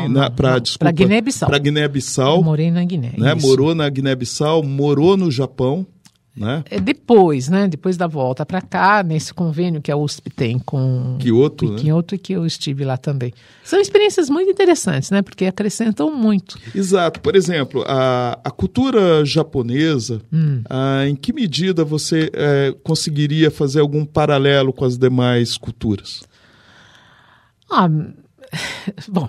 [0.78, 1.48] Para Guiné-Bissau.
[1.50, 2.42] Para Guiné-Bissau.
[2.42, 3.12] Morei na Guiné.
[3.18, 3.34] Né?
[3.34, 5.86] Morou na Guiné-Bissau, morou no Japão
[6.36, 6.62] né?
[6.70, 7.66] É depois, né?
[7.66, 11.76] Depois da volta para cá, nesse convênio que a USP tem com Kyoto né?
[12.12, 13.32] e que eu estive lá também.
[13.64, 15.22] São experiências muito interessantes, né?
[15.22, 16.58] Porque acrescentam muito.
[16.74, 17.20] Exato.
[17.20, 20.62] Por exemplo, a, a cultura japonesa, hum.
[20.68, 26.22] a, em que medida você é, conseguiria fazer algum paralelo com as demais culturas?
[27.70, 27.88] Ah,
[29.08, 29.28] bom,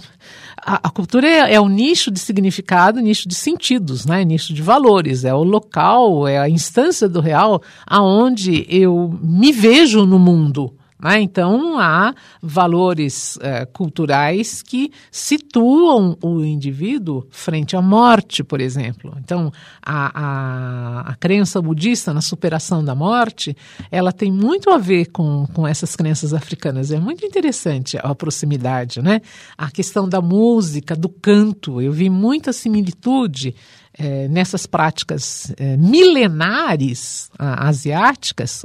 [0.68, 4.26] a, a cultura é, é, o nicho de significado, nicho de sentidos, né?
[4.26, 10.06] nicho de valores, é o local, é a instância do real aonde eu me vejo
[10.06, 10.74] no mundo.
[11.00, 11.22] Né?
[11.22, 19.16] Então, há valores é, culturais que situam o indivíduo frente à morte, por exemplo.
[19.20, 23.56] Então, a, a, a, crença budista na superação da morte,
[23.92, 26.92] ela tem muito a ver com, com essas crenças africanas.
[26.92, 29.22] É muito interessante a proximidade, né?
[29.58, 31.80] A questão da música, do canto.
[31.80, 33.54] Eu vi muita similitude
[34.00, 38.64] é, nessas práticas é, milenares a, asiáticas,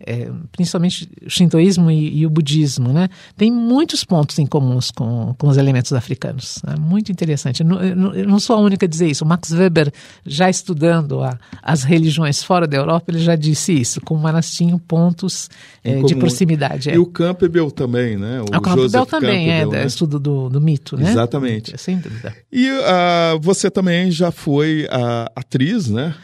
[0.00, 5.34] é, principalmente o shintoísmo e, e, o budismo, né, tem muitos pontos em comuns com,
[5.38, 6.60] com os elementos africanos.
[6.66, 7.62] É muito interessante.
[7.62, 9.24] Eu não, eu não, sou a única a dizer isso.
[9.24, 9.92] O Max Weber,
[10.24, 14.78] já estudando a, as religiões fora da Europa, ele já disse isso, como elas tinham
[14.78, 15.50] pontos
[15.84, 16.90] é, de proximidade.
[16.90, 16.94] É.
[16.94, 18.40] E o Campbell também, né?
[18.40, 19.86] O, o Campbell também, é, Campbell, é, né?
[19.86, 21.10] estudo do, do mito, né?
[21.10, 21.76] Exatamente.
[21.76, 22.34] Sem dúvida.
[22.50, 26.14] E uh, você também já foi a atriz, né?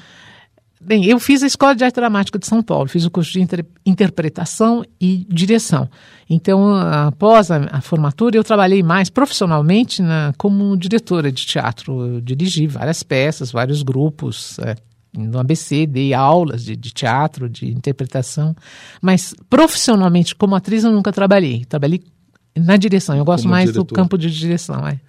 [0.81, 3.41] Bem, eu fiz a Escola de Arte Dramática de São Paulo, fiz o curso de
[3.41, 5.91] inter, interpretação e direção.
[6.31, 12.15] Então, após a, a, formatura, eu trabalhei mais profissionalmente na, como diretora de teatro.
[12.15, 14.57] Eu dirigi várias peças, vários grupos.
[14.61, 14.77] É,
[15.13, 18.55] no ABC, dei aulas de, de, teatro, de interpretação,
[19.01, 21.65] mas profissionalmente, como atriz, eu nunca trabalhei.
[21.65, 22.01] Trabalhei
[22.57, 23.85] na direção, eu gosto como mais diretor.
[23.85, 24.87] do campo de direção.
[24.87, 25.01] É.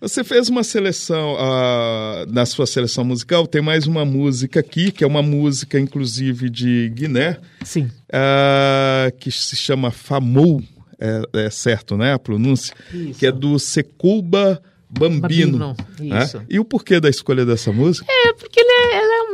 [0.00, 5.02] Você fez uma seleção, uh, na sua seleção musical, tem mais uma música aqui, que
[5.02, 7.38] é uma música, inclusive, de Guiné.
[7.64, 7.90] Sim.
[8.08, 10.62] Uh, que se chama Famou,
[10.98, 12.74] é, é, certo, né, a pronúncia?
[12.92, 13.18] Isso.
[13.18, 15.58] Que é do Secuba Bambino.
[15.58, 16.36] Bambino isso.
[16.38, 16.42] É?
[16.48, 18.06] E o porquê da escolha dessa música?
[18.08, 18.55] É, porque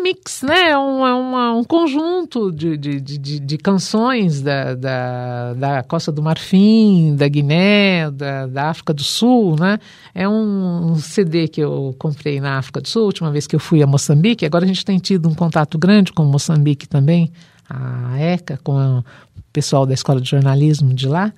[0.02, 0.70] um mix, né?
[0.70, 6.22] É um, é um conjunto de, de, de, de, canções da, da, da Costa do
[6.22, 9.78] Marfim, da Guiné, da, da África do Sul, né?
[10.12, 13.60] É um, um CD que eu comprei na África do Sul, última vez que eu
[13.60, 14.44] fui a Moçambique.
[14.44, 17.30] Agora a gente tem tido um contato grande com Moçambique também,
[17.70, 19.04] a ECA, com o
[19.52, 21.32] pessoal da Escola de Jornalismo de lá.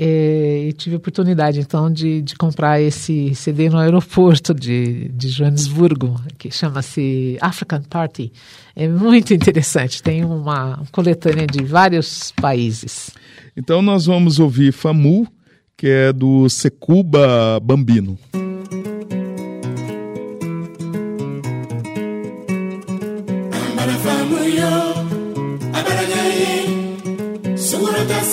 [0.00, 5.28] É, e tive a oportunidade então de, de comprar esse CD no aeroporto de, de
[5.28, 8.32] Joanesburgo, que chama-se African Party.
[8.76, 13.10] É muito interessante, tem uma coletânea de vários países.
[13.56, 15.26] Então nós vamos ouvir Famu,
[15.76, 18.16] que é do Secuba Bambino.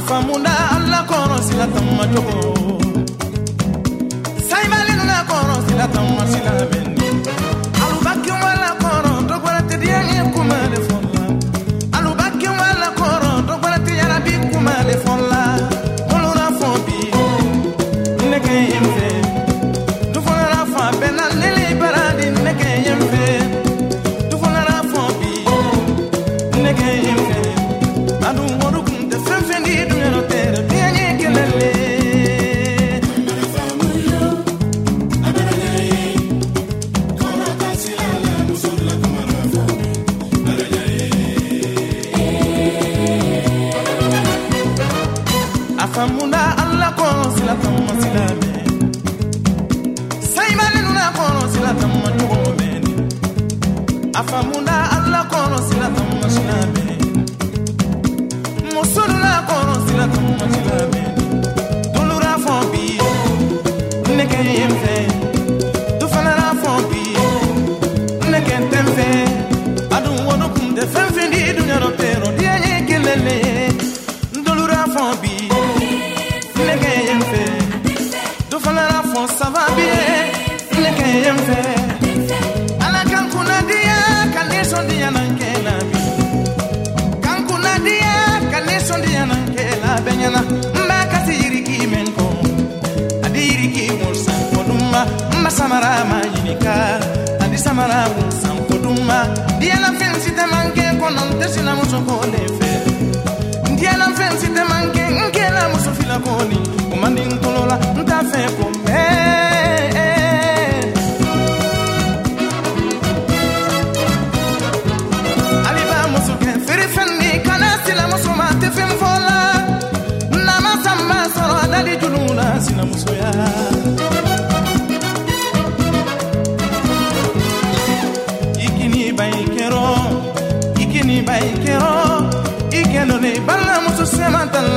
[0.00, 2.36] a faamunda ala kɔrɔ sila taama cogo
[4.48, 6.79] sayibalenu na kɔrɔ sila taama sila bɛɛ.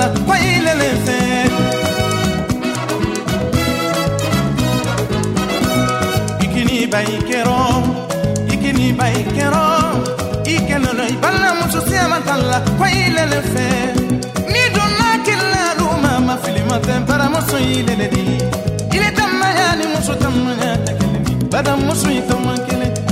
[0.04, 1.18] La ko i lele fɛ
[6.43, 7.60] ikini ba i kɛrɔ
[8.54, 9.64] ikini ba i kɛrɔ
[10.54, 13.66] i kɛnɛ ne balimamuso sɛma ta la ko i lele fɛ
[14.54, 15.64] ni donna kila
[16.04, 18.08] ma ma fili ma tɛ baramuso i lele
[18.95, 22.22] ile tamaya ni muso tamaya ta kelen di badamuso i
[22.68, 23.03] kelen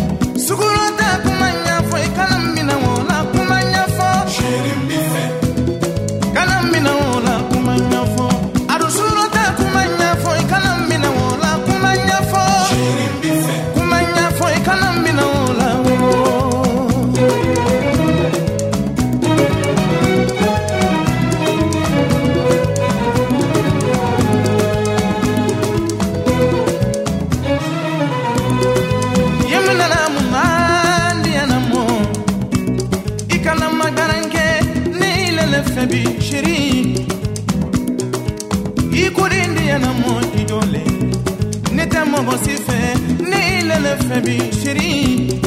[44.12, 45.39] ilele fɛ bi sheri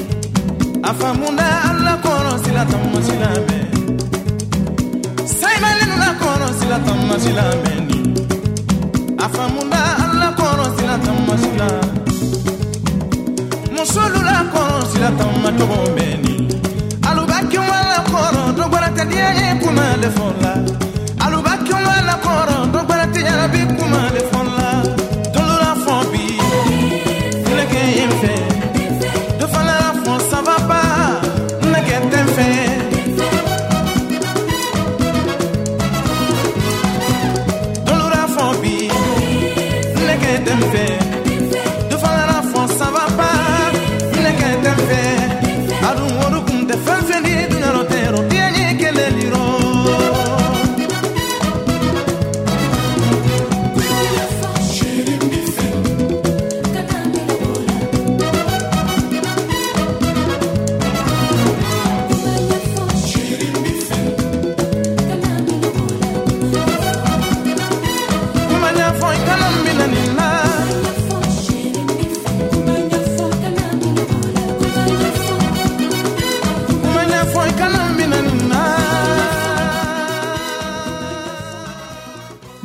[0.83, 3.59] a famunda alla kɔrɔ sila tamma sila bɛ
[5.39, 7.99] saimalinuna kɔrɔ sila tamma sila bɛ ni.
[9.25, 11.69] A famunda alla kɔrɔ sila tamma sila
[13.75, 16.35] musolu la kɔrɔ sila tamma cogo bɛ ni.
[17.09, 20.53] Aluba kiwa la kɔrɔ dɔgbara tɛ diya ye kuma le fɔ la
[21.25, 24.44] aluba kiwa la kɔrɔ dɔgbara tɛ yɛrɛ bi kuma le fɔ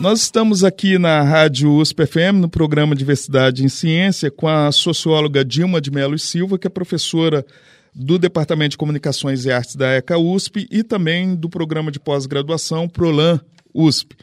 [0.10, 5.46] Nós estamos aqui na Rádio USP FM, no programa Diversidade em Ciência, com a socióloga
[5.46, 7.46] Dilma de Melo e Silva, que é professora
[7.94, 12.90] do Departamento de Comunicações e Artes da ECA USP e também do programa de pós-graduação
[12.90, 13.40] Prolan
[13.72, 14.16] USP.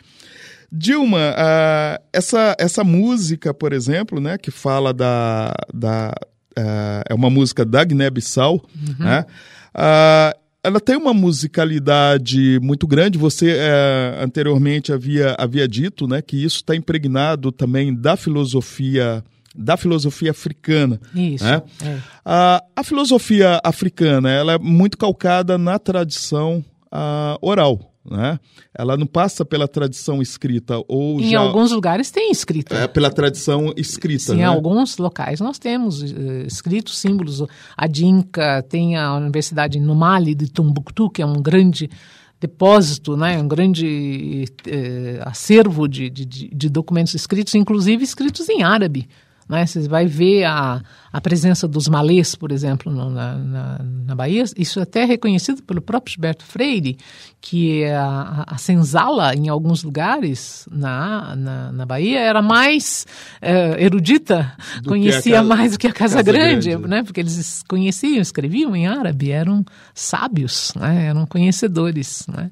[0.72, 5.54] Dilma, ah, essa, essa música, por exemplo, né, que fala da.
[5.72, 6.12] da
[6.58, 8.60] ah, é uma música da Guiné-Bissau,
[8.98, 9.24] né?
[9.72, 10.36] Ah,
[10.66, 13.16] ela tem uma musicalidade muito grande.
[13.16, 19.22] Você eh, anteriormente havia, havia dito né, que isso está impregnado também da filosofia
[19.58, 21.00] da filosofia africana.
[21.14, 21.62] Isso, né?
[21.82, 21.98] é.
[22.22, 26.62] A, a filosofia africana ela é muito calcada na tradição
[26.92, 27.95] ah, oral.
[28.10, 28.38] Né?
[28.76, 32.74] Ela não passa pela tradição escrita ou Em já alguns lugares tem escrito.
[32.74, 34.24] é pela tradição escrita.
[34.32, 34.44] Sim, em né?
[34.44, 37.42] alguns locais nós temos eh, escritos símbolos.
[37.76, 41.90] A Dinka tem a Universidade no Mali de Tumbuktu, que é um grande
[42.40, 49.08] depósito, né, um grande eh, acervo de, de- de documentos escritos, inclusive escritos em árabe.
[49.48, 49.64] Né?
[49.64, 50.82] Você vai ver a,
[51.12, 54.44] a presença dos malês, por exemplo, no, na, na, na, Bahia.
[54.56, 56.98] Isso é até reconhecido pelo próprio Gilberto Freire,
[57.40, 63.06] que a, a senzala, em alguns lugares na, na, na Bahia, era mais
[63.40, 67.02] é, erudita, do conhecia casa, mais do que a Casa, casa Grande, Grande, né?
[67.04, 71.06] porque eles conheciam, escreviam em árabe, eram sábios, né?
[71.06, 72.26] eram conhecedores.
[72.26, 72.50] Né?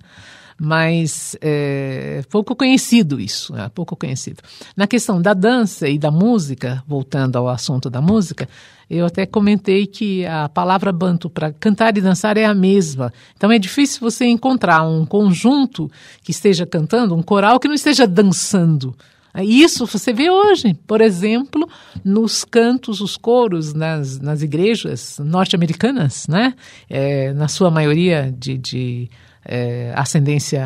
[0.59, 4.43] Mas é, pouco conhecido isso, é, pouco conhecido.
[4.77, 8.49] Na questão da dança e da música, voltando ao assunto da música,
[8.89, 13.13] eu até comentei que a palavra banto para cantar e dançar é a mesma.
[13.37, 15.91] Então é difícil você encontrar um conjunto
[16.23, 18.95] que esteja cantando, um coral que não esteja dançando.
[19.43, 21.69] Isso você vê hoje, por exemplo,
[22.05, 26.55] nos cantos, os coros nas, nas igrejas norte-americanas, né?
[26.89, 29.11] É, na sua maioria de, de
[29.45, 30.65] é, ascendência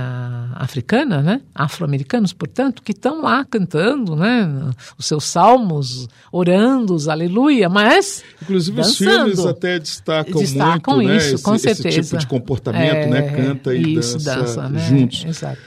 [0.54, 1.40] africana, né?
[1.54, 4.48] afro-americanos, portanto, que estão lá cantando né?
[4.96, 8.22] os seus salmos, orando, os aleluia, mas.
[8.42, 8.90] Inclusive, dançando.
[8.90, 11.42] os filmes até destacam, destacam muito isso, né?
[11.42, 11.88] com esse, certeza.
[11.88, 13.18] esse tipo de comportamento, né?
[13.18, 13.36] é, né?
[13.36, 14.78] Canta e isso, dança, dança né?
[14.88, 15.24] juntos.
[15.24, 15.58] Exato.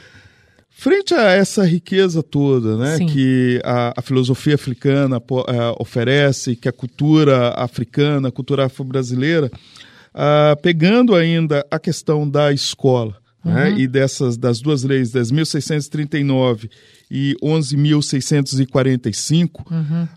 [0.82, 3.06] Frente a essa riqueza toda né, Sim.
[3.06, 9.52] que a, a, filosofia africana uh, oferece, que a cultura africana, a cultura afro-brasileira,
[10.14, 13.54] uh, pegando ainda a questão da escola né, uhum.
[13.54, 16.70] né, e dessas das duas leis, 10.639
[17.14, 20.04] e 11.645, uhum.
[20.04, 20.08] uh,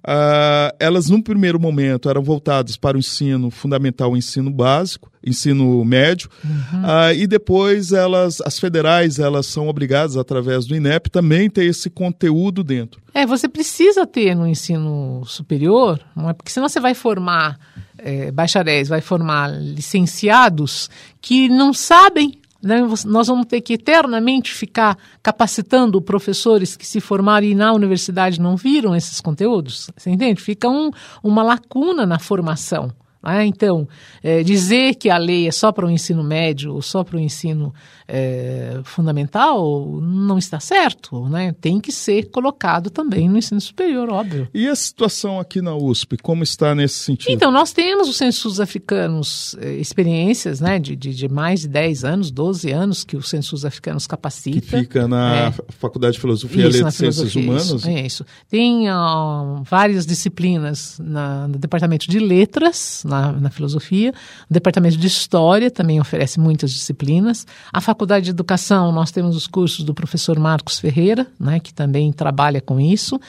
[0.78, 6.30] elas, num primeiro momento, eram voltadas para o ensino fundamental, o ensino básico, ensino médio,
[6.44, 6.82] uhum.
[6.82, 11.90] uh, e depois elas, as federais, elas são obrigadas, através do INEP, também ter esse
[11.90, 13.02] conteúdo dentro.
[13.12, 16.32] É, você precisa ter no ensino superior, não é?
[16.32, 17.58] porque senão você vai formar
[18.04, 20.90] é, bacharéis, vai formar licenciados
[21.22, 22.80] que não sabem né?
[23.04, 28.56] Nós vamos ter que eternamente ficar capacitando professores que se formaram e na universidade não
[28.56, 29.90] viram esses conteúdos.
[29.94, 30.40] Você entende?
[30.40, 30.90] Fica um,
[31.22, 32.90] uma lacuna na formação.
[33.22, 33.44] Né?
[33.44, 33.86] Então,
[34.22, 37.20] é, dizer que a lei é só para o ensino médio ou só para o
[37.20, 37.72] ensino
[38.06, 41.28] é, fundamental não está certo.
[41.28, 41.54] Né?
[41.60, 44.48] Tem que ser colocado também no ensino superior, óbvio.
[44.52, 47.32] E a situação aqui na USP, como está nesse sentido?
[47.32, 52.04] Então, nós temos os censos africanos, é, experiências né, de, de, de, mais de 10
[52.04, 54.60] anos, 12 anos que os censos africanos capacita.
[54.60, 55.54] Que fica na é.
[55.70, 57.86] Faculdade de Filosofia isso, e Letras Ciências Humanas?
[57.86, 58.24] É isso.
[58.48, 64.12] Tem uh, várias disciplinas na, no Departamento de Letras, na, na filosofia.
[64.50, 67.46] O departamento de história também oferece muitas disciplinas.
[67.72, 72.12] A faculdade de educação, nós temos os cursos do professor Marcos Ferreira, né, que também
[72.12, 73.20] trabalha com isso.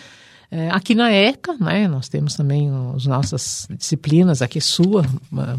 [0.50, 5.06] É, aqui na ECA, né, nós temos também as nossas disciplinas, aqui sua,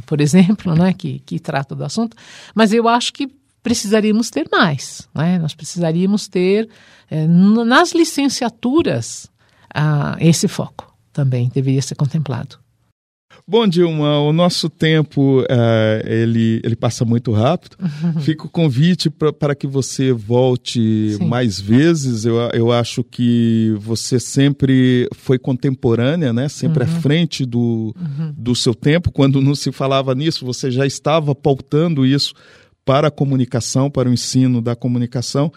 [0.05, 2.17] por exemplo, né, que, que trata do assunto.
[2.53, 3.31] Mas eu acho que
[3.63, 5.09] precisaríamos ter mais.
[5.15, 5.39] Né?
[5.39, 6.69] Nós precisaríamos ter
[7.09, 9.29] é, nas licenciaturas
[9.73, 12.59] ah, esse foco também deveria ser contemplado.
[13.47, 17.77] Bom, Dilma, o nosso tempo uh, ele, ele passa muito rápido.
[17.81, 18.21] Uhum.
[18.21, 21.27] Fica o convite pra, para que você volte Sim.
[21.27, 22.25] mais vezes.
[22.25, 26.49] Eu, eu acho que você sempre foi contemporânea, né?
[26.49, 26.91] sempre uhum.
[26.91, 28.35] à frente do, uhum.
[28.37, 29.13] do seu tempo.
[29.13, 32.35] Quando não se falava nisso, você já estava pautando isso
[32.85, 35.53] para a comunicação, para o ensino da comunicação.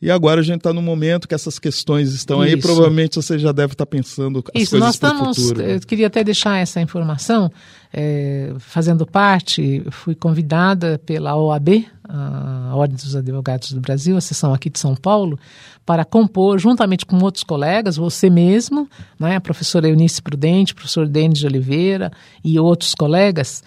[0.00, 2.56] E agora a gente está no momento que essas questões estão Isso.
[2.56, 5.62] aí, provavelmente você já deve estar tá pensando as Isso, coisas nós estamos, futuro.
[5.62, 7.50] Eu queria até deixar essa informação,
[7.92, 14.52] é, fazendo parte, fui convidada pela OAB, a Ordem dos Advogados do Brasil, a seção
[14.52, 15.38] aqui de São Paulo,
[15.86, 18.88] para compor, juntamente com outros colegas, você mesmo,
[19.18, 23.62] né, a professora Eunice Prudente, o professor Denis de Oliveira e outros colegas,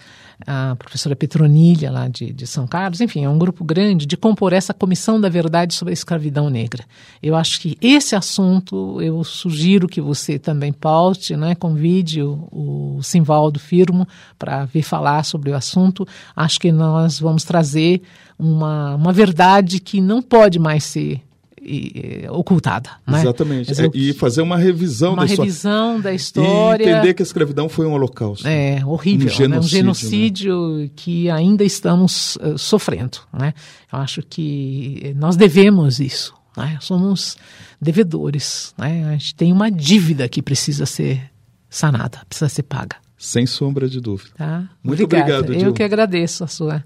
[0.46, 4.52] a professora Petronilha, lá de, de São Carlos, enfim, é um grupo grande de compor
[4.52, 6.84] essa comissão da verdade sobre a escravidão negra.
[7.22, 13.02] Eu acho que esse assunto, eu sugiro que você também paute, né, convide o, o
[13.02, 14.06] Simvaldo Firmo
[14.38, 16.06] para vir falar sobre o assunto.
[16.34, 18.02] Acho que nós vamos trazer
[18.38, 21.20] uma, uma verdade que não pode mais ser
[21.68, 22.90] e, ocultada.
[23.06, 23.20] Né?
[23.20, 23.80] Exatamente.
[23.80, 26.84] É, e fazer uma revisão uma da revisão da história.
[26.84, 28.46] E entender que a escravidão foi um holocausto.
[28.46, 29.26] É, horrível.
[29.26, 29.58] Um genocídio, né?
[29.58, 30.90] um genocídio né?
[30.96, 33.18] que ainda estamos uh, sofrendo.
[33.32, 33.52] Né?
[33.92, 36.34] Eu acho que nós devemos isso.
[36.56, 36.78] Né?
[36.80, 37.36] Somos
[37.80, 38.74] devedores.
[38.76, 39.04] Né?
[39.08, 41.30] A gente tem uma dívida que precisa ser
[41.68, 42.96] sanada, precisa ser paga.
[43.16, 44.30] Sem sombra de dúvida.
[44.36, 44.68] Tá?
[44.82, 45.40] Muito Obrigada.
[45.40, 46.84] obrigado, Eu que agradeço a sua,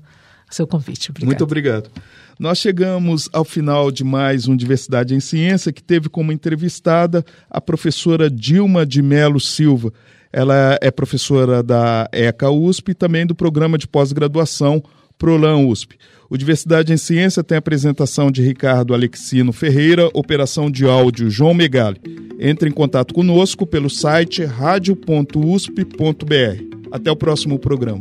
[0.55, 1.11] seu convite.
[1.11, 1.27] Obrigado.
[1.27, 1.91] Muito obrigado.
[2.39, 7.61] Nós chegamos ao final de mais um Diversidade em Ciência, que teve como entrevistada a
[7.61, 9.93] professora Dilma de Melo Silva.
[10.33, 14.83] Ela é professora da ECA USP e também do programa de pós-graduação
[15.19, 15.97] Prolan USP.
[16.29, 21.53] O Diversidade em Ciência tem a apresentação de Ricardo Alexino Ferreira, operação de áudio João
[21.53, 22.01] Megali.
[22.41, 25.77] Entre em contato conosco pelo site radio.usp.br.
[26.91, 28.01] Até o próximo programa.